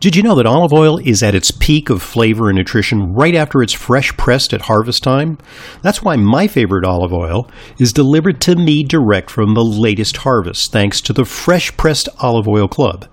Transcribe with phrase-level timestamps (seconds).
[0.00, 3.34] Did you know that olive oil is at its peak of flavor and nutrition right
[3.34, 5.36] after it's fresh pressed at harvest time?
[5.82, 10.72] That's why my favorite olive oil is delivered to me direct from the latest harvest,
[10.72, 13.08] thanks to the Fresh Pressed Olive Oil Club.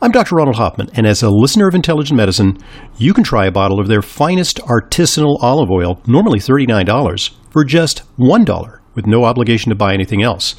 [0.00, 0.34] I'm Dr.
[0.34, 2.58] Ronald Hoffman, and as a listener of Intelligent Medicine,
[2.98, 8.02] you can try a bottle of their finest artisanal olive oil, normally $39, for just
[8.18, 10.56] $1 with no obligation to buy anything else.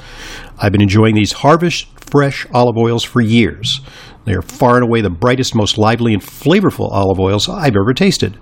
[0.57, 3.81] I've been enjoying these harvest fresh olive oils for years.
[4.25, 7.93] They are far and away the brightest, most lively, and flavorful olive oils I've ever
[7.93, 8.39] tasted.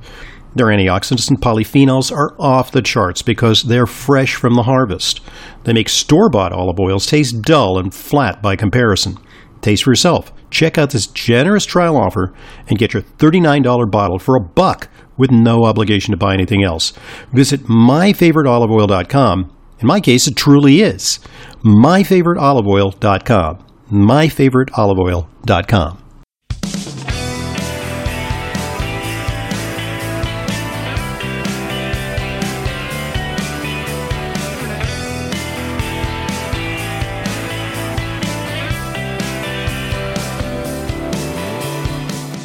[0.54, 5.22] Their antioxidants and polyphenols are off the charts because they're fresh from the harvest.
[5.64, 9.18] They make store bought olive oils taste dull and flat by comparison.
[9.62, 10.34] Taste for yourself.
[10.50, 12.34] Check out this generous trial offer
[12.68, 16.92] and get your $39 bottle for a buck with no obligation to buy anything else.
[17.32, 19.56] Visit myfavoriteoliveoil.com.
[19.80, 21.20] In my case, it truly is.
[21.64, 25.98] myfavoriteoliveoil.com myfavoriteoliveoil.com.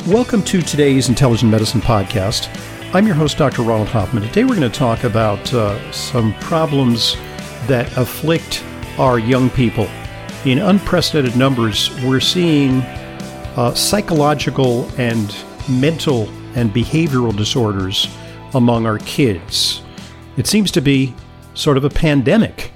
[0.07, 2.49] Welcome to today's Intelligent Medicine Podcast.
[2.95, 3.63] I'm your host, Dr.
[3.63, 4.23] Ronald Hoffman.
[4.25, 7.17] Today we're going to talk about uh, some problems
[7.67, 8.63] that afflict
[8.99, 9.89] our young people
[10.47, 12.81] in unprecedented numbers, we're seeing
[13.57, 15.35] uh, psychological and
[15.69, 18.09] mental and behavioral disorders
[18.55, 19.83] among our kids.
[20.37, 21.15] It seems to be
[21.55, 22.71] sort of a pandemic.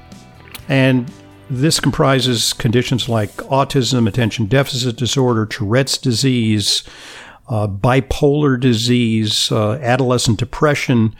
[0.68, 1.10] And
[1.48, 6.82] this comprises conditions like autism, attention deficit disorder, Tourette's disease,
[7.48, 11.14] uh, bipolar disease, uh, adolescent depression,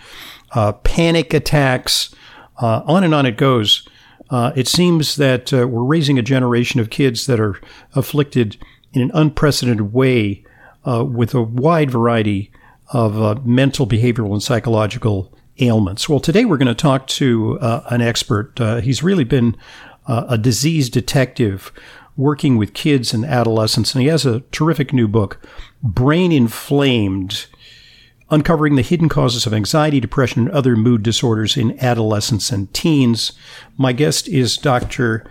[0.53, 2.13] uh, panic attacks,
[2.61, 3.89] uh, on and on it goes.
[4.31, 7.61] Uh, it seems that uh, we're raising a generation of kids that are
[7.95, 8.57] afflicted
[8.93, 10.45] in an unprecedented way
[10.87, 12.51] uh, with a wide variety
[12.93, 16.09] of uh, mental, behavioral, and psychological ailments.
[16.09, 18.61] Well, today we're going to talk to uh, an expert.
[18.61, 19.57] Uh, he's really been
[20.09, 21.71] a disease detective
[22.17, 25.39] working with kids and adolescents, and he has a terrific new book,
[25.85, 27.47] Brain Inflamed
[28.31, 33.33] uncovering the hidden causes of anxiety, depression, and other mood disorders in adolescents and teens.
[33.77, 35.29] My guest is Dr.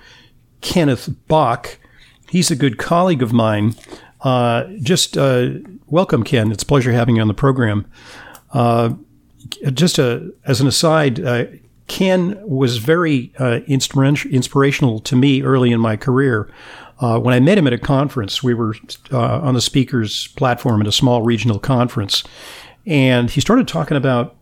[0.61, 1.79] Kenneth Bock.
[2.29, 3.75] He's a good colleague of mine.
[4.21, 5.49] Uh, just uh,
[5.87, 6.51] welcome, Ken.
[6.51, 7.89] It's a pleasure having you on the program.
[8.51, 8.93] Uh,
[9.73, 11.45] just a, uh, as an aside, uh,
[11.87, 16.51] Ken was very uh, inspirational to me early in my career.
[16.99, 18.75] when I met him at a conference, we were
[19.11, 22.23] on the speaker's platform at a small regional conference,
[22.85, 24.35] and he started talking about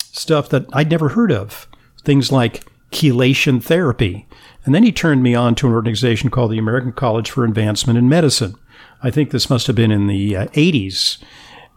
[0.00, 1.68] stuff that I'd never heard of,
[2.04, 4.26] things like chelation therapy.
[4.64, 7.98] And then he turned me on to an organization called the American College for Advancement
[7.98, 8.54] in Medicine.
[9.02, 11.18] I think this must have been in the uh, 80s.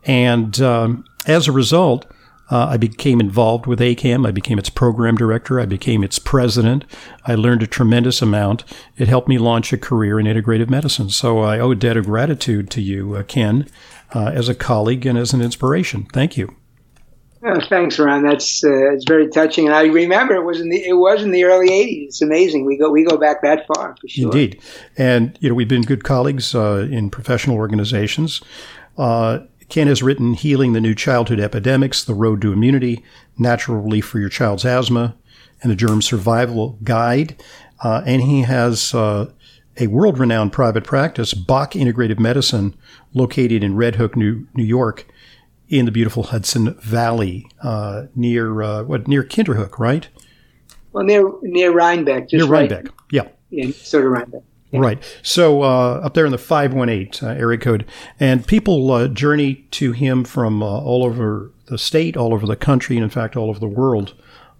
[0.06, 2.06] And um, as a result,
[2.50, 4.26] uh, I became involved with ACAM.
[4.26, 5.60] I became its program director.
[5.60, 6.86] I became its president.
[7.26, 8.64] I learned a tremendous amount.
[8.96, 11.10] It helped me launch a career in integrative medicine.
[11.10, 13.68] So I owe a debt of gratitude to you, uh, Ken,
[14.14, 16.08] uh, as a colleague and as an inspiration.
[16.14, 16.56] Thank you.
[17.44, 18.24] Oh, thanks, Ron.
[18.24, 21.32] That's uh, it's very touching, and I remember it was in the it was in
[21.32, 22.08] the early '80s.
[22.08, 22.66] It's amazing.
[22.66, 24.26] We go we go back that far for sure.
[24.26, 24.62] Indeed,
[24.98, 28.42] and you know we've been good colleagues uh, in professional organizations.
[28.98, 33.04] Uh, Ken has written "Healing the New Childhood Epidemics: The Road to Immunity,
[33.38, 35.16] Natural Relief for Your Child's Asthma,
[35.62, 37.42] and the Germ Survival Guide,"
[37.84, 39.32] uh, and he has uh,
[39.80, 42.76] a world renowned private practice, Bock Integrative Medicine,
[43.14, 45.08] located in Red Hook, New, New York,
[45.70, 50.08] in the beautiful Hudson Valley, uh, near uh, what near Kinderhook, right?
[50.94, 54.44] Well, near near Rhinebeck, near Rhinebeck, right, yeah, in sort of Rhinebeck.
[54.72, 54.82] Yeah.
[54.82, 55.20] Right.
[55.22, 57.86] So uh, up there in the 518 uh, area code,
[58.20, 62.58] and people uh, journey to him from uh, all over the state, all over the
[62.58, 64.14] country, and in fact, all over the world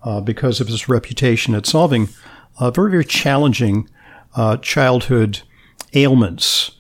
[0.04, 2.08] uh, because of his reputation at solving
[2.60, 3.90] uh, very, very challenging
[4.62, 5.42] childhood
[5.94, 6.72] ailments.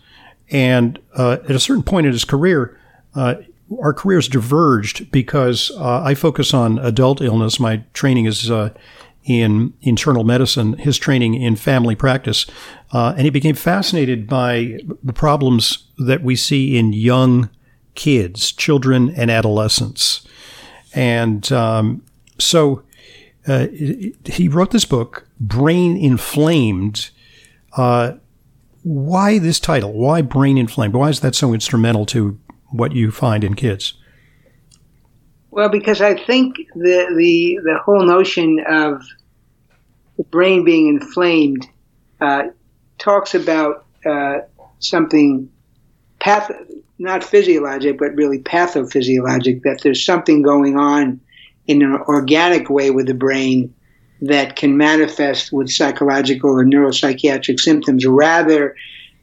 [0.50, 2.79] And at a certain point in his career,
[3.16, 7.59] our careers diverged because I focus on adult illness.
[7.59, 8.49] My training is
[9.28, 12.46] in internal medicine, his training in family practice,
[12.93, 17.49] uh, and he became fascinated by the problems that we see in young
[17.93, 20.26] kids, children, and adolescents.
[20.93, 22.03] And um,
[22.40, 22.84] so
[23.47, 27.09] uh, he wrote this book, Brain Inflamed.
[27.78, 28.14] Uh,
[28.84, 29.94] why this title?
[29.94, 30.96] Why Brain Inflamed?
[30.96, 32.40] Why is that so instrumental to
[32.72, 33.94] what you find in kids?
[35.52, 39.03] Well, because I think the the the whole notion of
[40.18, 41.68] the brain being inflamed
[42.20, 42.44] uh,
[42.97, 44.40] talks about uh,
[44.79, 45.50] something
[46.20, 46.52] path-
[47.00, 51.20] not physiologic, but really pathophysiologic, that there's something going on
[51.68, 53.74] in an organic way with the brain
[54.22, 58.75] that can manifest with psychological or neuropsychiatric symptoms rather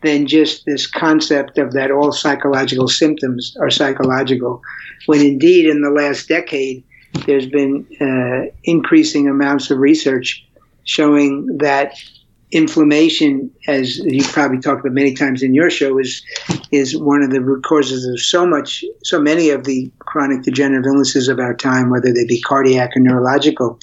[0.02, 4.62] than just this concept of that all psychological symptoms are psychological.
[5.06, 6.85] When indeed, in the last decade,
[7.26, 10.46] there's been uh, increasing amounts of research
[10.85, 11.94] showing that
[12.55, 16.25] inflammation, as you probably talked about many times in your show, is
[16.71, 20.87] is one of the root causes of so much, so many of the chronic degenerative
[20.87, 23.79] illnesses of our time, whether they be cardiac or neurological,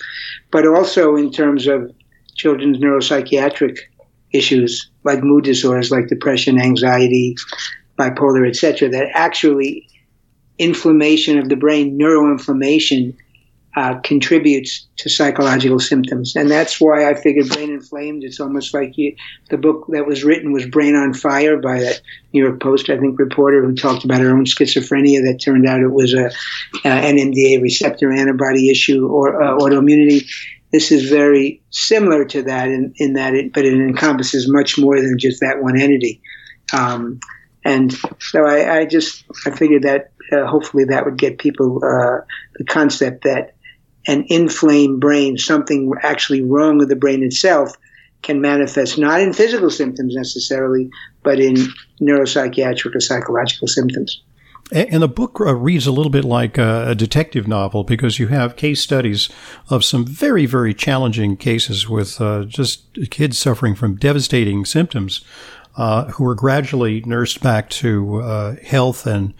[0.51, 1.91] but also in terms of
[2.35, 3.77] children's neuropsychiatric
[4.31, 7.35] issues like mood disorders, like depression, anxiety,
[7.99, 8.87] bipolar, etc.
[8.87, 9.85] That actually
[10.57, 13.15] inflammation of the brain, neuroinflammation,
[13.75, 16.35] uh, contributes to psychological symptoms.
[16.35, 19.15] And that's why I figured Brain Inflamed, it's almost like you,
[19.49, 22.01] the book that was written was Brain on Fire by that
[22.33, 25.79] New York Post, I think, reporter who talked about her own schizophrenia that turned out
[25.79, 26.25] it was a,
[26.85, 30.29] a NMDA receptor antibody issue or uh, autoimmunity.
[30.73, 34.99] This is very similar to that in, in that it, but it encompasses much more
[34.99, 36.21] than just that one entity.
[36.73, 37.19] Um,
[37.63, 42.25] and so I, I, just I figured that uh, hopefully that would get people uh,
[42.55, 43.55] the concept that
[44.07, 47.75] an inflamed brain, something actually wrong with the brain itself,
[48.21, 50.89] can manifest not in physical symptoms necessarily,
[51.23, 51.55] but in
[52.01, 54.21] neuropsychiatric or psychological symptoms.
[54.71, 58.55] And the book uh, reads a little bit like a, detective novel because you have
[58.55, 59.27] case studies
[59.69, 65.25] of some very, very challenging cases with uh, just kids suffering from devastating symptoms
[65.75, 69.33] uh, who are gradually nursed back to uh, health and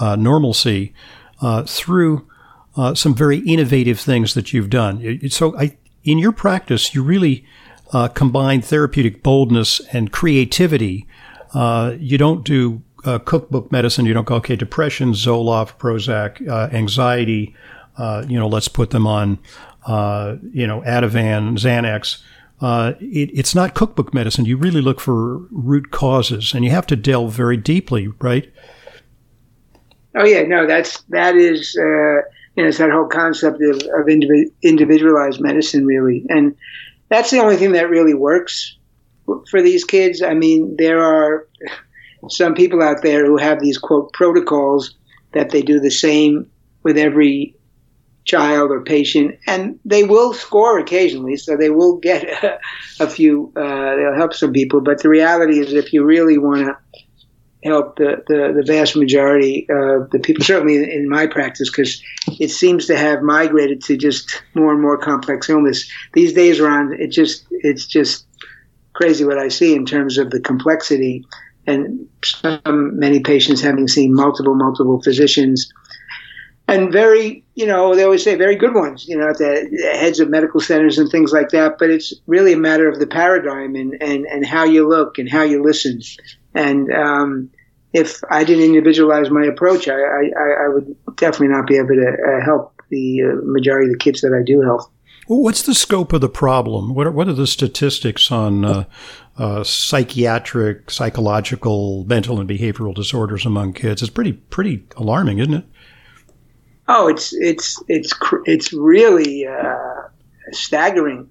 [0.00, 0.92] uh, normalcy
[1.40, 2.28] uh, through
[2.76, 5.20] uh, some very innovative things that you've done.
[5.28, 7.44] So, I, in your practice, you really
[7.92, 11.06] uh, combine therapeutic boldness and creativity.
[11.54, 14.06] Uh, you don't do uh, cookbook medicine.
[14.06, 17.54] You don't go, okay, depression, Zoloft, Prozac, uh, anxiety.
[17.96, 19.38] Uh, you know, let's put them on,
[20.52, 22.22] you know, Ativan, Xanax.
[23.00, 24.46] It, it's not cookbook medicine.
[24.46, 28.52] You really look for root causes, and you have to delve very deeply, right?
[30.16, 31.76] Oh yeah, no, that's that is
[32.62, 34.08] know, it's that whole concept of, of
[34.62, 36.24] individualized medicine, really.
[36.28, 36.56] And
[37.08, 38.76] that's the only thing that really works
[39.50, 40.22] for these kids.
[40.22, 41.48] I mean, there are
[42.28, 44.94] some people out there who have these quote protocols
[45.32, 46.50] that they do the same
[46.82, 47.56] with every
[48.24, 52.58] child or patient, and they will score occasionally, so they will get a,
[53.00, 54.80] a few, uh, they'll help some people.
[54.80, 56.76] But the reality is, if you really want to
[57.64, 62.02] help the, the, the, vast majority of the people, certainly in my practice, because
[62.38, 65.88] it seems to have migrated to just more and more complex illness.
[66.12, 68.26] These days around, it just it's just
[68.92, 71.24] crazy what I see in terms of the complexity
[71.66, 75.72] and some, many patients having seen multiple, multiple physicians
[76.66, 79.68] and very, you know, they always say very good ones, you know, at the
[79.98, 81.76] heads of medical centers and things like that.
[81.78, 85.28] But it's really a matter of the paradigm and, and, and how you look and
[85.28, 86.00] how you listen
[86.54, 87.50] and um,
[87.92, 92.08] if I didn't individualize my approach, I, I, I would definitely not be able to
[92.12, 94.90] uh, help the uh, majority of the kids that I do help.
[95.28, 96.94] Well, what's the scope of the problem?
[96.94, 98.84] What are, what are the statistics on uh,
[99.38, 104.02] uh, psychiatric, psychological, mental, and behavioral disorders among kids?
[104.02, 105.64] It's pretty pretty alarming, isn't it?
[106.88, 108.12] Oh, it's it's it's
[108.44, 110.08] it's really uh,
[110.50, 111.30] staggering.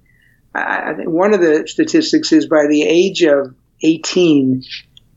[0.56, 4.62] I think one of the statistics is by the age of 18,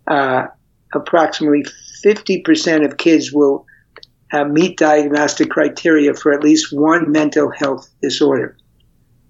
[0.07, 0.47] uh,
[0.93, 1.65] approximately
[2.03, 3.65] 50% of kids will
[4.31, 8.57] uh, meet diagnostic criteria for at least one mental health disorder.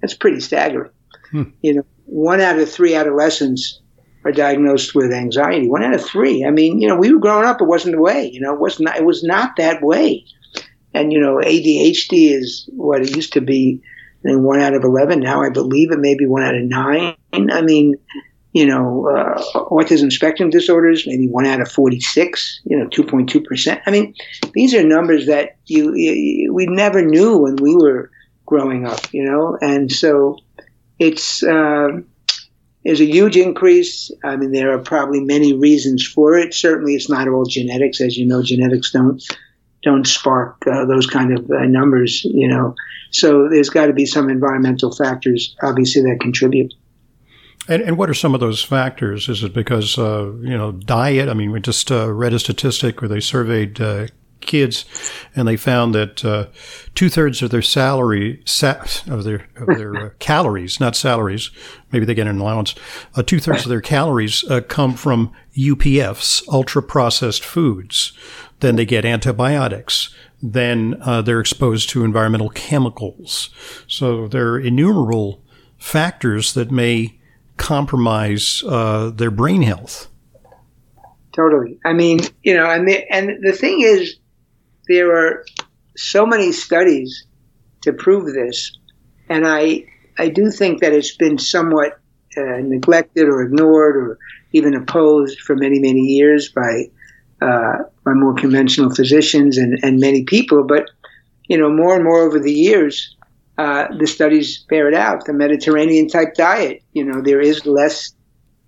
[0.02, 0.92] That's pretty staggering.
[1.32, 1.44] Hmm.
[1.62, 3.82] You know, one out of three adolescents
[4.24, 5.68] are diagnosed with anxiety.
[5.68, 6.46] One out of three.
[6.46, 8.30] I mean, you know, we were growing up; it wasn't the way.
[8.32, 8.98] You know, it was not.
[8.98, 10.26] It was not that way.
[10.94, 13.82] And you know, ADHD is what it used to be.
[14.24, 15.20] And one out of eleven.
[15.20, 17.16] Now I believe it may be one out of nine.
[17.34, 17.96] I mean,
[18.58, 23.82] you know, uh, autism spectrum disorders, maybe one out of 46, you know, 2.2%.
[23.86, 24.16] I mean,
[24.54, 28.10] these are numbers that you, you, we never knew when we were
[28.48, 30.40] growing up, you know, and so
[30.98, 31.90] it's, uh,
[32.84, 34.10] there's a huge increase.
[34.24, 36.56] I mean, there are probably many reasons for it.
[36.56, 38.42] Certainly, it's not all genetics, as you know.
[38.42, 39.22] Genetics don't
[39.84, 42.74] don't spark uh, those kind of uh, numbers, you know.
[43.12, 46.74] So there's got to be some environmental factors, obviously, that contribute.
[47.68, 49.28] And, and what are some of those factors?
[49.28, 51.30] Is it because, uh, you know, diet?
[51.30, 54.08] I mean, we just uh, read a statistic where they surveyed uh,
[54.42, 54.86] kids,
[55.36, 56.48] and they found that uh,
[56.96, 61.52] two thirds of their salary sa- of their of their uh, calories, not salaries,
[61.92, 62.74] maybe they get an allowance.
[63.16, 68.14] Uh, two thirds of their calories uh, come from UPFs, ultra processed foods.
[68.60, 70.16] Then they get antibiotics.
[70.42, 73.50] Then uh, they're exposed to environmental chemicals.
[73.88, 75.44] So there are innumerable
[75.78, 77.20] factors that may
[77.58, 80.10] compromise uh, their brain health.
[81.36, 81.80] Totally.
[81.86, 84.16] I mean, you know, and the, and the thing is,
[84.88, 85.46] there are
[85.96, 87.26] so many studies
[87.82, 88.78] to prove this,
[89.30, 89.86] and I
[90.18, 92.00] I do think that it's been somewhat
[92.38, 94.18] uh, neglected or ignored or
[94.54, 96.90] even opposed for many many years by
[97.42, 100.64] uh, by more conventional physicians and, and many people.
[100.64, 100.90] But
[101.48, 103.16] you know, more and more over the years,
[103.58, 105.26] uh, the studies bear it out.
[105.26, 108.14] The Mediterranean type diet, you know, there is less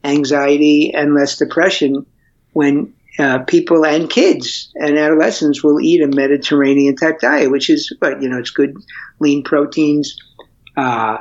[0.03, 2.05] anxiety and less depression
[2.53, 7.93] when uh, people and kids and adolescents will eat a Mediterranean type diet, which is,
[7.99, 8.75] but you know, it's good
[9.19, 10.17] lean proteins,
[10.77, 11.17] uh,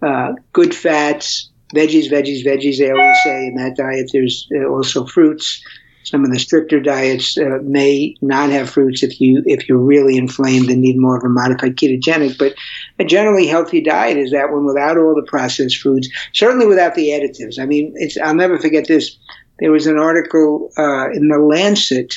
[0.00, 2.78] uh, good fats, veggies, veggies, veggies.
[2.78, 5.62] They always say in that diet there's uh, also fruits.
[6.04, 10.16] Some of the stricter diets uh, may not have fruits if you if you're really
[10.16, 12.38] inflamed and need more of a modified ketogenic.
[12.38, 12.54] But
[12.98, 17.08] a generally healthy diet is that one without all the processed foods, certainly without the
[17.08, 17.58] additives.
[17.58, 19.16] I mean, I'll never forget this.
[19.58, 22.14] There was an article uh, in the Lancet.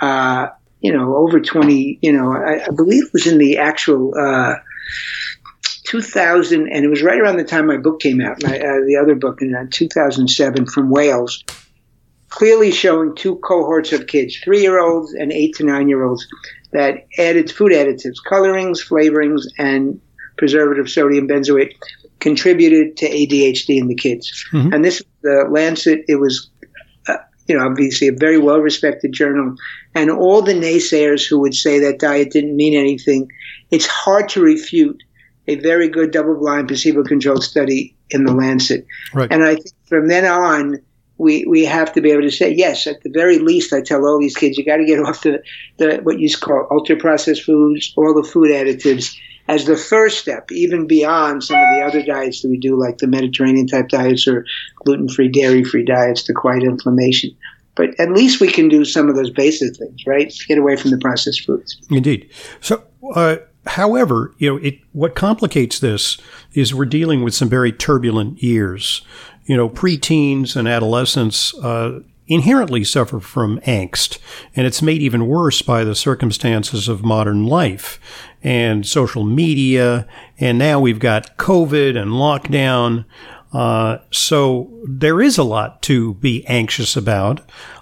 [0.00, 0.48] Uh,
[0.80, 4.54] you know, over 20, you know, I, I believe it was in the actual uh,
[5.84, 8.98] 2000, and it was right around the time my book came out, my, uh, the
[9.00, 11.44] other book in uh, 2007 from Wales,
[12.30, 16.26] clearly showing two cohorts of kids, three year olds and eight to nine year olds,
[16.72, 20.00] that added food additives, colorings, flavorings, and
[20.38, 21.72] preservative sodium benzoate
[22.18, 24.46] contributed to ADHD in the kids.
[24.52, 24.72] Mm-hmm.
[24.72, 26.50] And this, is the Lancet, it was,
[27.08, 29.54] uh, you know, obviously a very well respected journal.
[29.94, 33.28] And all the naysayers who would say that diet didn't mean anything,
[33.70, 35.02] it's hard to refute
[35.48, 38.86] a very good double blind placebo controlled study in the Lancet.
[39.12, 39.30] Right.
[39.30, 40.78] And I think from then on,
[41.18, 42.86] we, we have to be able to say yes.
[42.86, 45.42] At the very least, I tell all these kids, you got to get off the,
[45.76, 49.16] the what you call ultra processed foods, all the food additives,
[49.48, 52.98] as the first step, even beyond some of the other diets that we do, like
[52.98, 54.44] the Mediterranean type diets or
[54.84, 57.30] gluten free, dairy free diets to quiet inflammation.
[57.74, 60.32] But at least we can do some of those basic things, right?
[60.46, 61.80] Get away from the processed foods.
[61.90, 62.30] Indeed.
[62.60, 66.18] So, uh, however, you know, it, what complicates this
[66.52, 69.02] is we're dealing with some very turbulent years.
[69.44, 74.18] You know, preteens and adolescents uh, inherently suffer from angst,
[74.54, 77.98] and it's made even worse by the circumstances of modern life
[78.42, 80.06] and social media.
[80.38, 83.04] And now we've got COVID and lockdown.
[83.52, 87.40] Uh, so there is a lot to be anxious about.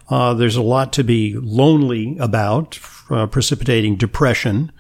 [0.09, 4.73] Uh, there's a lot to be lonely about, uh, precipitating depression.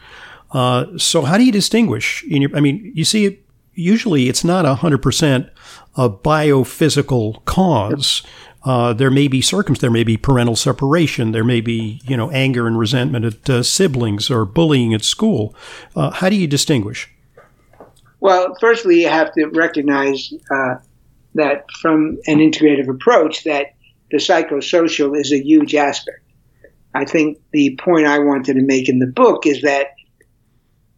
[0.50, 2.24] Uh, so how do you distinguish?
[2.24, 3.38] In your, I mean, you see,
[3.80, 5.48] usually it's not a hundred percent
[5.96, 8.22] a biophysical cause.
[8.62, 12.30] Uh, there may be circumstances, there may be parental separation, there may be, you know,
[12.30, 15.54] anger and resentment at uh, siblings or bullying at school.
[15.96, 17.08] Uh, how do you distinguish?
[18.20, 20.74] Well, firstly, you have to recognize uh,
[21.34, 23.74] that from an integrative approach, that
[24.10, 26.20] the psychosocial is a huge aspect.
[26.94, 29.94] I think the point I wanted to make in the book is that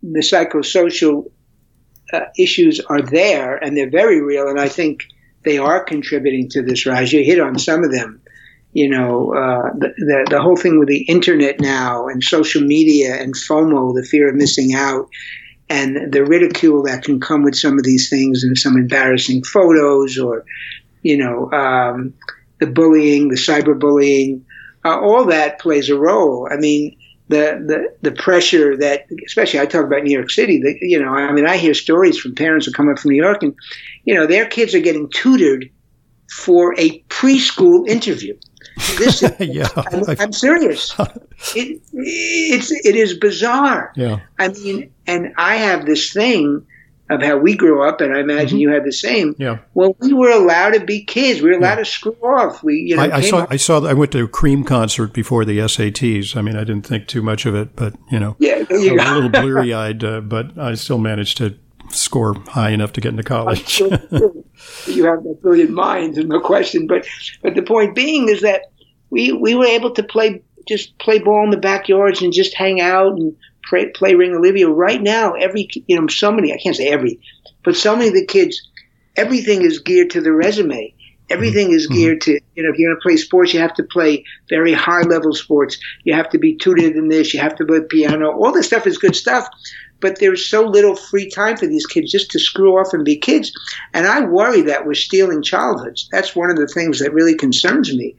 [0.03, 1.31] the psychosocial
[2.13, 5.05] uh, issues are there and they're very real, and I think
[5.45, 7.13] they are contributing to this rise.
[7.13, 8.21] You hit on some of them.
[8.75, 13.21] You know, uh, the, the, the whole thing with the internet now and social media
[13.21, 15.09] and FOMO, the fear of missing out,
[15.69, 20.19] and the ridicule that can come with some of these things and some embarrassing photos
[20.19, 20.45] or,
[21.03, 22.15] you know, um,
[22.61, 24.43] the bullying, the cyberbullying,
[24.85, 26.49] uh, all that plays a role.
[26.51, 26.97] I mean,
[27.29, 31.09] the, the, the pressure that, especially I talk about New York City, the, you know,
[31.09, 33.55] I mean, I hear stories from parents who come up from New York and,
[34.05, 35.71] you know, their kids are getting tutored
[36.31, 38.37] for a preschool interview.
[38.99, 40.95] This is, yeah, I'm, I'm serious.
[41.55, 43.93] it, it's, it is bizarre.
[43.97, 44.21] Yeah.
[44.39, 46.67] I mean, and I have this thing
[47.13, 48.63] of how we grew up, and I imagine mm-hmm.
[48.63, 49.35] you had the same.
[49.39, 49.59] Yeah.
[49.75, 51.41] Well, we were allowed to be kids.
[51.41, 51.85] We were allowed yeah.
[51.85, 52.63] to screw off.
[52.63, 53.47] We, you know, I, I saw.
[53.51, 53.85] I saw.
[53.85, 56.37] I went to a Cream concert before the SATs.
[56.37, 59.15] I mean, I didn't think too much of it, but you know, yeah, you a
[59.15, 61.57] little bleary eyed, uh, but I still managed to
[61.91, 63.81] score high enough to get into college.
[63.81, 66.87] you have that brilliant mind, and no question.
[66.87, 67.07] But
[67.43, 68.63] but the point being is that
[69.11, 72.81] we we were able to play just play ball in the backyards and just hang
[72.81, 73.37] out and
[73.73, 74.75] play, play Ringolevio.
[74.77, 77.19] Right now, every you know, so many I can't say every,
[77.65, 78.61] but so many of the kids,
[79.17, 80.95] everything is geared to the resume.
[81.31, 81.95] Everything is Mm-hmm.
[81.95, 84.75] geared to, you know, if you're going to play sports, you have to play very
[84.75, 85.79] high level sports.
[86.05, 87.33] You have to be tutored in this.
[87.33, 88.31] You have to play piano.
[88.33, 89.49] All this stuff is good stuff,
[90.01, 93.17] but there's so little free time for these kids just to screw off and be
[93.17, 93.51] kids.
[93.95, 96.07] And I worry that we're stealing childhoods.
[96.13, 98.15] That's one of the things that really concerns me.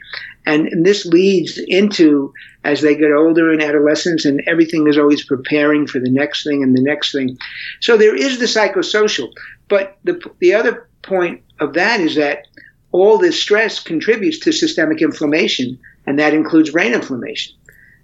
[0.46, 2.34] And, and this leads into
[2.64, 6.64] as they get older in adolescence, and everything is always preparing for the next thing
[6.64, 7.38] and the next thing.
[7.82, 9.32] So there is the psychosocial.
[9.70, 12.48] But the, the other point of that is that
[12.92, 17.56] all this stress contributes to systemic inflammation, and that includes brain inflammation.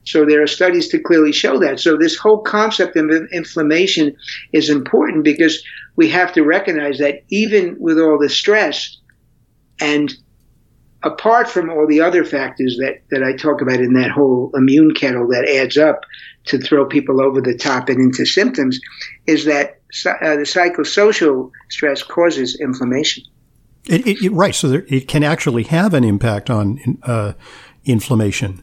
[0.03, 1.79] So there are studies to clearly show that.
[1.79, 4.15] So this whole concept of inflammation
[4.53, 5.63] is important because
[5.95, 8.97] we have to recognize that even with all the stress
[9.79, 10.13] and
[11.03, 14.93] apart from all the other factors that, that I talk about in that whole immune
[14.93, 16.01] kettle that adds up
[16.45, 18.79] to throw people over the top and into symptoms,
[19.25, 23.23] is that uh, the psychosocial stress causes inflammation.
[23.85, 24.53] It, it, it, right.
[24.53, 27.33] So there, it can actually have an impact on uh,
[27.85, 28.61] inflammation,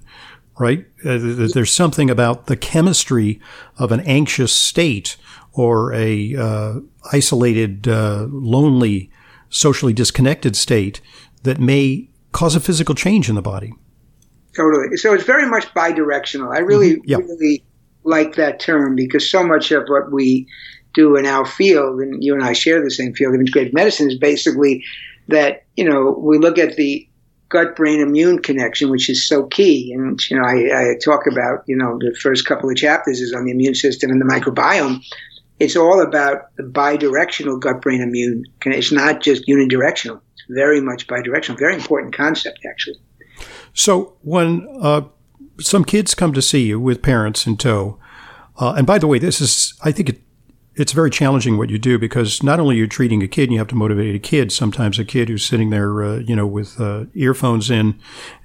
[0.58, 0.86] right?
[1.04, 3.40] Uh, there's something about the chemistry
[3.78, 5.16] of an anxious state
[5.52, 6.74] or a uh,
[7.12, 9.10] isolated, uh, lonely,
[9.48, 11.00] socially disconnected state
[11.44, 13.72] that may cause a physical change in the body.
[14.54, 14.98] Totally.
[14.98, 16.54] So it's very much bidirectional.
[16.54, 17.08] I really, mm-hmm.
[17.08, 17.20] yep.
[17.20, 17.64] really
[18.04, 20.46] like that term because so much of what we
[20.92, 24.10] do in our field, and you and I share the same field of integrative medicine,
[24.10, 24.84] is basically
[25.28, 27.08] that, you know, we look at the
[27.48, 29.92] gut brain immune connection, which is so key.
[29.96, 33.32] And, you know, I, I talk about, you know, the first couple of chapters is
[33.32, 35.02] on the immune system and the microbiome.
[35.58, 38.44] It's all about the bidirectional gut brain immune.
[38.66, 40.20] It's not just unidirectional.
[40.48, 41.58] Very much bidirectional.
[41.58, 43.00] Very important concept, actually.
[43.74, 45.02] So when uh,
[45.60, 47.98] some kids come to see you with parents in tow,
[48.58, 50.22] uh, and by the way, this is, I think it,
[50.74, 53.58] it's very challenging what you do because not only you're treating a kid and you
[53.58, 56.80] have to motivate a kid, sometimes a kid who's sitting there, uh, you know, with
[56.80, 57.98] uh, earphones in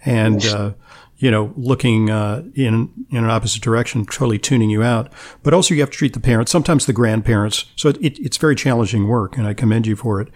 [0.05, 0.74] and, uh,
[1.17, 5.13] you know, looking uh, in in an opposite direction, totally tuning you out.
[5.43, 7.65] But also you have to treat the parents, sometimes the grandparents.
[7.75, 10.29] So it, it, it's very challenging work, and I commend you for it.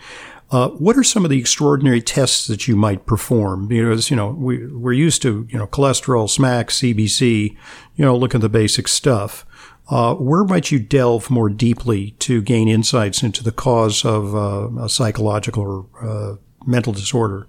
[0.52, 3.68] Uh, what are some of the extraordinary tests that you might perform?
[3.68, 7.58] Because you know we we're used to you know cholesterol, SMAC, CBC,
[7.96, 9.46] you know, look at the basic stuff.
[9.90, 14.84] Uh, where might you delve more deeply to gain insights into the cause of uh,
[14.84, 17.48] a psychological or uh, mental disorder?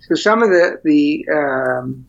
[0.00, 2.06] So some of the the um,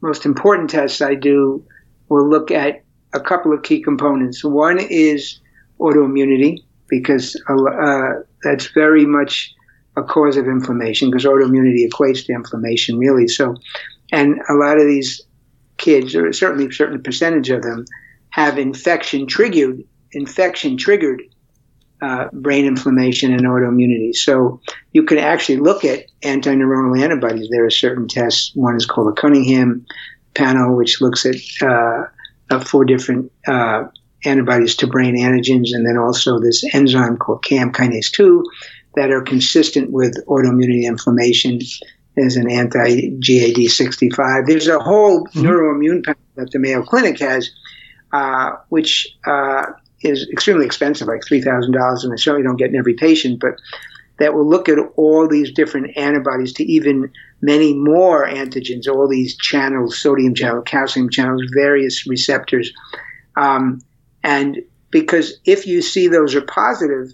[0.00, 1.64] most important tests I do
[2.08, 4.44] will look at a couple of key components.
[4.44, 5.40] One is
[5.78, 9.54] autoimmunity because uh, that's very much
[9.96, 13.28] a cause of inflammation because autoimmunity equates to inflammation really.
[13.28, 13.56] So,
[14.12, 15.20] and a lot of these
[15.78, 17.84] kids, or certainly a certain percentage of them,
[18.30, 21.22] have infection triggered infection triggered
[22.02, 24.14] uh, brain inflammation and autoimmunity.
[24.14, 24.60] So
[24.92, 27.48] you can actually look at antineuronal antibodies.
[27.50, 28.52] There are certain tests.
[28.54, 29.84] One is called the Cunningham
[30.34, 33.84] panel, which looks at uh, four different uh,
[34.24, 38.44] antibodies to brain antigens, and then also this enzyme called CAM kinase 2
[38.96, 41.60] that are consistent with autoimmunity inflammation.
[42.16, 44.46] There's an anti GAD65.
[44.46, 45.42] There's a whole mm-hmm.
[45.42, 47.50] neuroimmune panel that the Mayo Clinic has,
[48.12, 49.66] uh, which uh,
[50.02, 53.54] is extremely expensive, like $3,000, and I certainly don't get in every patient, but
[54.18, 59.36] that will look at all these different antibodies to even many more antigens, all these
[59.36, 62.70] channels, sodium channel, calcium channels, various receptors.
[63.36, 63.80] Um,
[64.22, 64.58] and
[64.90, 67.12] because if you see those are positive,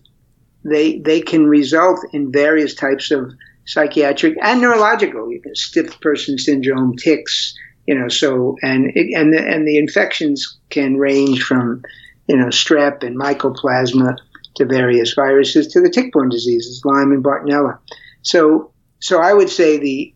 [0.64, 3.32] they, they can result in various types of
[3.66, 7.54] psychiatric and neurological, you know, stiff person syndrome, tics,
[7.86, 11.82] you know, so, and, it, and, the, and the infections can range from,
[12.28, 14.16] you know, strep and mycoplasma
[14.56, 17.78] to various viruses to the tick-borne diseases, Lyme and Bartonella.
[18.22, 20.14] So, so I would say the,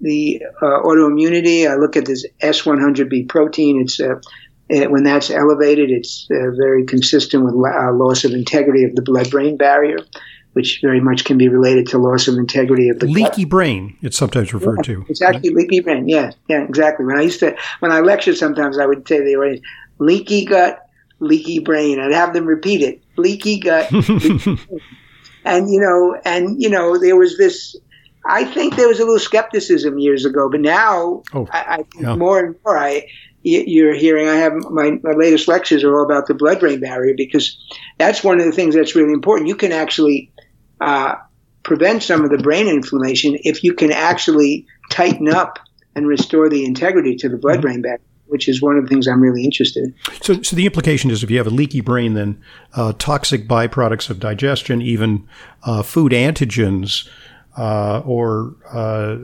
[0.00, 3.80] the uh, autoimmunity, I look at this S100B protein.
[3.80, 3.98] It's
[4.70, 9.02] uh, when that's elevated, it's uh, very consistent with uh, loss of integrity of the
[9.02, 9.98] blood-brain barrier,
[10.52, 13.50] which very much can be related to loss of integrity of the leaky gut.
[13.50, 13.96] brain.
[14.02, 15.06] It's sometimes referred yeah, to.
[15.08, 16.08] It's actually leaky brain.
[16.08, 17.04] Yeah, yeah, exactly.
[17.04, 19.56] When I used to, when I lectured, sometimes I would say they were
[19.98, 20.86] leaky gut,
[21.18, 22.00] leaky brain.
[22.00, 23.90] I'd have them repeat it: leaky gut.
[23.92, 24.58] leaky
[25.44, 27.76] and you know, and you know, there was this
[28.26, 32.02] I think there was a little skepticism years ago, but now oh, I, I think
[32.02, 32.16] yeah.
[32.16, 33.06] more and more I
[33.42, 34.28] you're hearing.
[34.28, 37.56] I have my, my latest lectures are all about the blood-brain barrier because
[37.98, 39.48] that's one of the things that's really important.
[39.48, 40.30] You can actually
[40.80, 41.14] uh,
[41.62, 45.58] prevent some of the brain inflammation if you can actually tighten up
[45.94, 48.00] and restore the integrity to the blood-brain barrier.
[48.26, 49.94] Which is one of the things I'm really interested in.
[50.22, 52.40] So, so the implication is if you have a leaky brain, then
[52.74, 55.26] uh, toxic byproducts of digestion, even
[55.64, 57.08] uh, food antigens,
[57.58, 59.16] uh, or uh,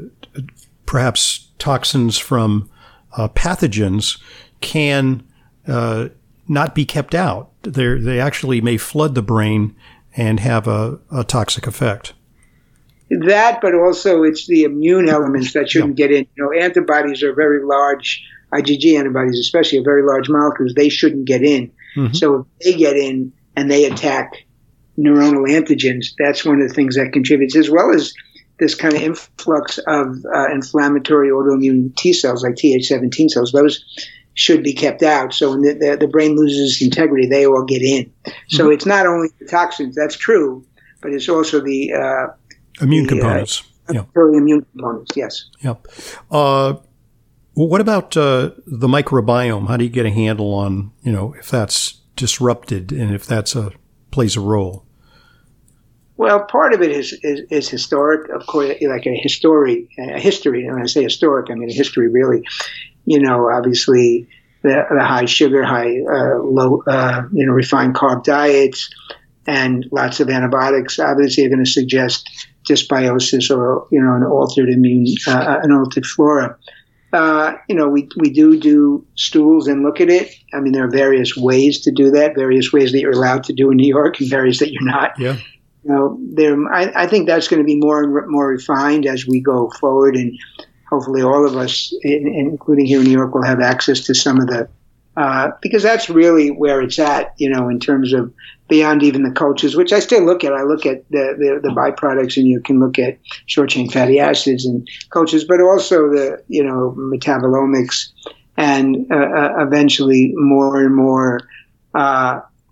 [0.86, 2.68] perhaps toxins from
[3.16, 4.20] uh, pathogens
[4.60, 5.26] can
[5.66, 6.08] uh,
[6.48, 7.50] not be kept out.
[7.62, 9.74] They're, they actually may flood the brain
[10.16, 12.14] and have a, a, toxic effect.
[13.10, 16.06] That, but also it's the immune elements that shouldn't yeah.
[16.06, 16.26] get in.
[16.36, 20.74] You know, antibodies are very large, IgG antibodies especially, are very large molecules.
[20.74, 21.70] They shouldn't get in.
[21.96, 22.14] Mm-hmm.
[22.14, 24.32] So if they get in and they attack
[24.98, 28.12] neuronal antigens, that's one of the things that contributes, as well as
[28.58, 33.52] this kind of influx of uh, inflammatory autoimmune T cells like Th17 cells.
[33.52, 33.84] Those
[34.34, 35.32] should be kept out.
[35.32, 38.12] So when the, the, the brain loses integrity, they all get in.
[38.48, 38.72] So mm-hmm.
[38.72, 40.64] it's not only the toxins, that's true,
[41.00, 42.26] but it's also the uh,
[42.82, 43.62] immune the, uh, components.
[43.88, 44.04] Uh, yeah.
[44.16, 45.44] immune components, yes.
[45.60, 45.86] Yep.
[46.30, 46.74] Uh,
[47.54, 49.68] what about uh, the microbiome?
[49.68, 53.56] How do you get a handle on, you know, if that's disrupted and if that's
[53.56, 53.72] a
[54.10, 54.85] plays a role?
[56.18, 60.64] Well, part of it is, is, is historic, of course, like a history, a history.
[60.64, 62.42] And when I say historic, I mean a history really.
[63.04, 64.26] You know, obviously
[64.62, 68.90] the, the high sugar, high, uh, low, uh, you know, refined carb diets
[69.46, 72.28] and lots of antibiotics obviously are going to suggest
[72.68, 76.56] dysbiosis or, you know, an altered immune, uh, an altered flora.
[77.12, 80.34] Uh, you know, we, we do do stools and look at it.
[80.52, 83.52] I mean, there are various ways to do that, various ways that you're allowed to
[83.52, 85.12] do in New York and various that you're not.
[85.18, 85.36] Yeah
[85.86, 89.24] you know, there, I, I, think that's going to be more and more refined as
[89.24, 90.36] we go forward, and
[90.90, 94.40] hopefully all of us, in, including here in New York, will have access to some
[94.40, 94.68] of the,
[95.16, 98.32] uh, because that's really where it's at, you know, in terms of
[98.68, 100.52] beyond even the cultures, which I still look at.
[100.52, 104.18] I look at the, the, the byproducts, and you can look at short chain fatty
[104.18, 108.08] acids and cultures, but also the, you know, metabolomics,
[108.56, 111.40] and uh, uh eventually more and more.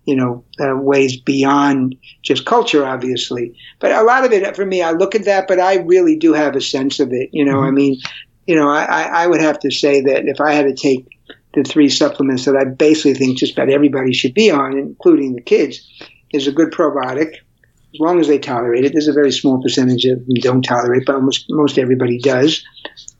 [0.07, 3.57] Uh, you know, uh, ways beyond just culture, obviously.
[3.79, 6.33] But a lot of it, for me, I look at that, but I really do
[6.33, 7.29] have a sense of it.
[7.31, 7.67] You know, mm-hmm.
[7.67, 7.97] I mean,
[8.47, 11.07] you know, I, I would have to say that if I had to take
[11.53, 15.41] the three supplements that I basically think just about everybody should be on, including the
[15.41, 15.81] kids,
[16.33, 18.91] is a good probiotic, as long as they tolerate it.
[18.91, 22.63] There's a very small percentage of them don't tolerate, but almost most everybody does.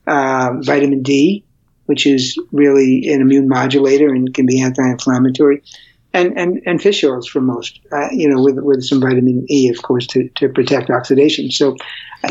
[0.06, 1.46] Um, vitamin D,
[1.86, 5.64] which is really an immune modulator and can be anti-inflammatory
[6.16, 9.70] and, and, and fish oils for most, uh, you know, with, with some vitamin E,
[9.70, 11.52] of course, to, to protect oxidation.
[11.52, 11.76] So,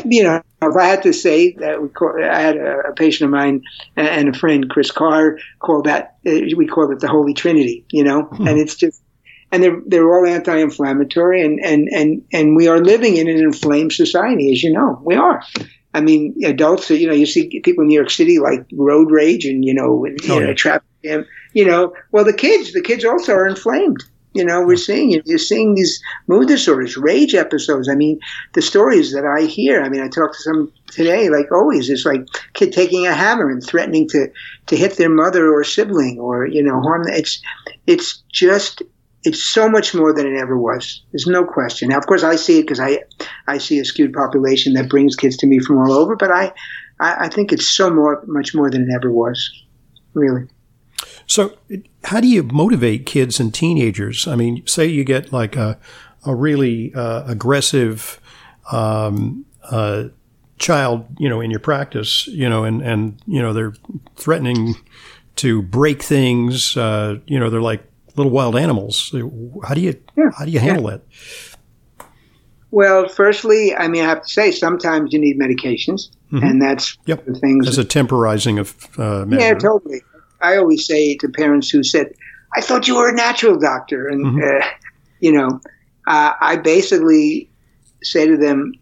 [0.06, 3.26] you know, if I had to say that we call, I had a, a patient
[3.26, 3.62] of mine
[3.94, 8.04] and a friend, Chris Carr, called that, uh, we call it the Holy Trinity, you
[8.04, 8.48] know, hmm.
[8.48, 9.02] and it's just,
[9.52, 13.92] and they're, they're all anti-inflammatory and, and, and, and we are living in an inflamed
[13.92, 15.42] society, as you know, we are.
[15.94, 19.44] I mean, adults, you know, you see people in New York City like road rage
[19.44, 23.04] and, you know, you oh, know, traffic jam you know, well, the kids, the kids
[23.04, 24.04] also are inflamed.
[24.34, 25.22] You know, we're seeing it.
[25.26, 27.88] You're seeing these mood disorders, rage episodes.
[27.88, 28.18] I mean,
[28.54, 29.80] the stories that I hear.
[29.80, 31.88] I mean, I talked to some today, like always.
[31.88, 34.26] It's like kid taking a hammer and threatening to
[34.66, 37.04] to hit their mother or sibling, or you know, harm.
[37.06, 37.40] It's
[37.86, 38.82] it's just
[39.24, 41.02] it's so much more than it ever was.
[41.12, 41.88] There's no question.
[41.88, 43.00] Now, of course, I see it because I
[43.46, 46.14] I see a skewed population that brings kids to me from all over.
[46.14, 46.52] But I
[47.00, 49.50] I, I think it's so more much more than it ever was.
[50.12, 50.46] Really.
[51.26, 51.56] So,
[52.04, 54.26] how do you motivate kids and teenagers?
[54.26, 55.78] I mean, say you get like a,
[56.24, 58.20] a really uh, aggressive
[58.70, 60.04] um, uh,
[60.58, 63.74] child, you know, in your practice, you know, and, and you know, they're
[64.16, 64.74] threatening
[65.36, 66.76] to break things.
[66.76, 67.82] Uh, you know, they're like
[68.16, 69.14] little wild animals.
[69.66, 70.30] How do you yeah.
[70.36, 70.98] how do you handle yeah.
[70.98, 72.08] that?
[72.70, 76.42] Well, firstly, I mean, I have to say, sometimes you need medications, mm-hmm.
[76.42, 77.24] and that's yep.
[77.24, 77.68] the things.
[77.68, 79.42] As a temporizing of uh, measure.
[79.42, 80.02] Yeah, totally.
[80.40, 82.12] I always say to parents who said,
[82.56, 84.40] "I thought you were a natural doctor," and mm-hmm.
[84.42, 84.66] uh,
[85.20, 85.60] you know,
[86.08, 87.48] uh, I basically
[88.02, 88.72] say to them,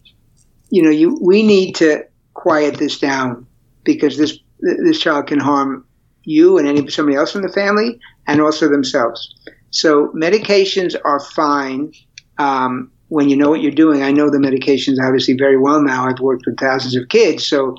[0.69, 3.45] you know, you we need to quiet this down
[3.83, 5.85] because this this child can harm
[6.23, 9.35] you and any somebody else in the family and also themselves.
[9.71, 11.93] So medications are fine
[12.37, 14.03] um, when you know what you're doing.
[14.03, 16.07] I know the medications obviously very well now.
[16.07, 17.77] I've worked with thousands of kids, so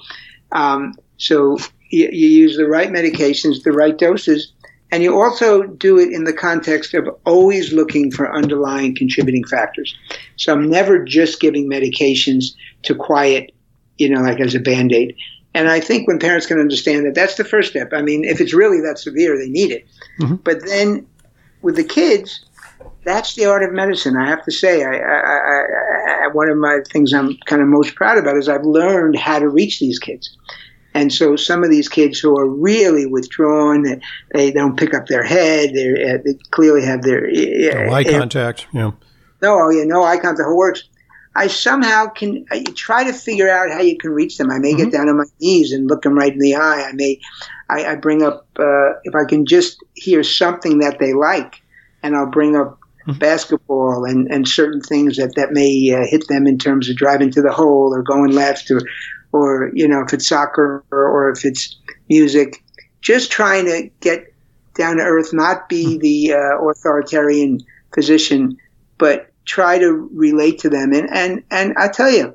[0.53, 1.57] um, so
[1.91, 4.53] you, you use the right medications, the right doses,
[4.91, 9.97] and you also do it in the context of always looking for underlying contributing factors.
[10.37, 13.51] So I'm never just giving medications to quiet,
[13.97, 15.17] you know, like as a band aid.
[15.55, 17.93] And I think when parents can understand that, that's the first step.
[17.93, 19.87] I mean, if it's really that severe, they need it.
[20.21, 20.37] Mm-hmm.
[20.37, 21.07] But then
[21.63, 22.45] with the kids,
[23.05, 24.17] that's the art of medicine.
[24.17, 27.95] I have to say, I, I, I, one of my things I'm kind of most
[27.95, 30.37] proud about is I've learned how to reach these kids.
[30.95, 34.01] And so some of these kids who are really withdrawn, they,
[34.33, 35.75] they don't pick up their head.
[35.75, 38.67] they clearly have their uh, eye contact.
[38.73, 38.93] Yeah.
[39.43, 40.47] No, yeah, no eye contact.
[40.47, 40.85] Who works?
[41.37, 44.51] I somehow can I try to figure out how you can reach them.
[44.51, 44.85] I may mm-hmm.
[44.85, 46.87] get down on my knees and look them right in the eye.
[46.89, 47.21] I may,
[47.69, 51.61] I, I bring up uh, if I can just hear something that they like,
[52.03, 53.19] and I'll bring up mm-hmm.
[53.19, 57.31] basketball and, and certain things that that may uh, hit them in terms of driving
[57.33, 58.81] to the hole or going left or
[59.33, 61.77] or you know if it's soccer or, or if it's
[62.09, 62.63] music.
[63.01, 64.33] Just trying to get
[64.75, 65.99] down to earth, not be mm-hmm.
[65.99, 67.61] the uh, authoritarian
[67.93, 68.57] physician,
[68.99, 70.93] but try to relate to them.
[70.93, 72.35] And and and I tell you,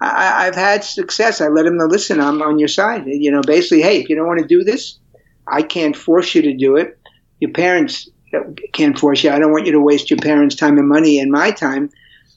[0.00, 1.40] I, have had success.
[1.40, 3.04] I let them know, listen, I'm on your side.
[3.06, 4.98] You know, basically, hey, if you don't want to do this,
[5.46, 6.98] I can't force you to do it.
[7.40, 8.40] Your parents uh,
[8.72, 9.30] can't force you.
[9.30, 11.90] I don't want you to waste your parents' time and money and my time.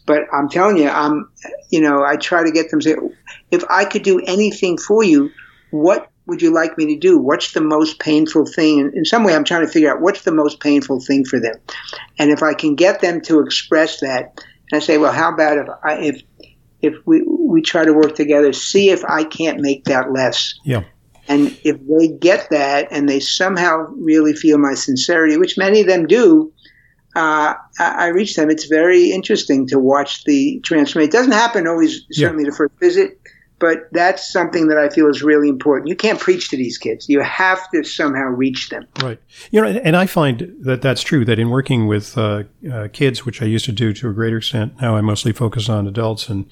[0.05, 1.29] But I'm telling you, I'm,
[1.69, 2.95] you know, I try to get them to say,
[3.51, 5.29] if I could do anything for you,
[5.71, 7.17] what would you like me to do?
[7.17, 8.79] What's the most painful thing?
[8.81, 11.39] And in some way, I'm trying to figure out what's the most painful thing for
[11.39, 11.55] them.
[12.19, 15.57] And if I can get them to express that, and I say, well, how about
[15.57, 16.21] if I, if
[16.81, 20.53] if we we try to work together, see if I can't make that less.
[20.63, 20.83] Yeah.
[21.29, 25.87] And if they get that and they somehow really feel my sincerity, which many of
[25.87, 26.53] them do,
[27.15, 28.49] uh, I, I reach them.
[28.49, 31.09] It's very interesting to watch the transformation.
[31.09, 32.51] It doesn't happen always, certainly yeah.
[32.51, 33.19] the first visit
[33.59, 35.87] but that's something that I feel is really important.
[35.87, 37.09] You can't preach to these kids.
[37.09, 38.85] You have to somehow reach them.
[39.01, 39.19] Right.
[39.51, 41.25] You know, and I find that that's true.
[41.25, 44.37] That in working with uh, uh, kids, which I used to do to a greater
[44.37, 46.47] extent, now I mostly focus on adults and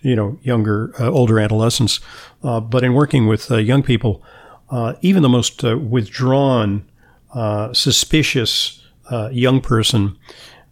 [0.00, 2.00] you know younger, uh, older adolescents.
[2.42, 4.22] Uh, but in working with uh, young people,
[4.70, 6.84] uh, even the most withdrawn,
[7.72, 8.84] suspicious
[9.30, 10.18] young person,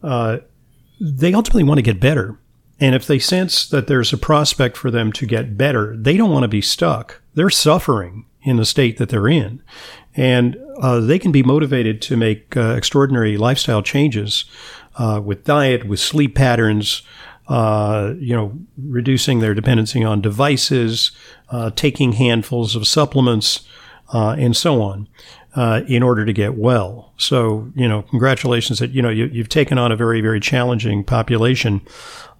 [0.02, 2.39] they ultimately want to get better
[2.80, 6.30] and if they sense that there's a prospect for them to get better, they don't
[6.30, 7.20] want to be stuck.
[7.34, 9.62] They're suffering in the state that they're in.
[10.16, 14.46] And uh, they can be motivated to make uh, extraordinary lifestyle changes
[14.96, 17.02] uh, with diet, with sleep patterns,
[17.48, 21.12] uh, you know, reducing their dependency on devices,
[21.50, 23.66] uh, taking handfuls of supplements,
[24.12, 25.06] uh, and so on.
[25.86, 27.12] in order to get well.
[27.16, 31.04] So, you know, congratulations that, you know, you, have taken on a very, very challenging
[31.04, 31.82] population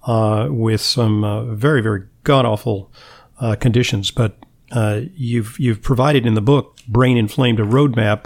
[0.03, 2.91] uh, with some uh, very, very god awful
[3.39, 4.11] uh, conditions.
[4.11, 4.37] But
[4.71, 8.25] uh, you've you've provided in the book brain inflamed a roadmap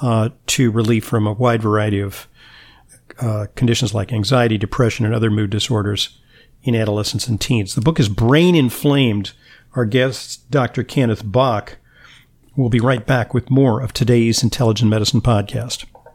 [0.00, 2.28] uh, to relief from a wide variety of
[3.20, 6.18] uh, conditions like anxiety, depression, and other mood disorders
[6.62, 7.74] in adolescents and teens.
[7.74, 9.32] The book is Brain Inflamed.
[9.74, 10.82] Our guest, Dr.
[10.82, 11.78] Kenneth Bock,
[12.56, 15.84] will be right back with more of today's Intelligent Medicine podcast.